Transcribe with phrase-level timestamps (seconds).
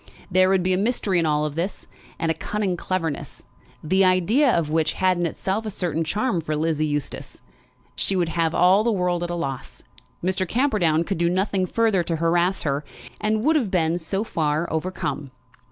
[0.31, 1.85] There would be a mystery in all this,
[2.17, 3.43] and a cunning cleverness,
[3.83, 7.39] the idea of which had in itself a certain charm for Lizzie Eustace.
[7.95, 9.83] She would have all the world at a loss.
[10.23, 10.47] Mr.
[10.47, 12.83] Camperdown could do nothing further to harass her;
[13.19, 15.29] and would have been, so far, overcome.